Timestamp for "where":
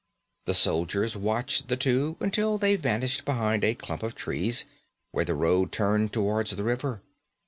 5.11-5.25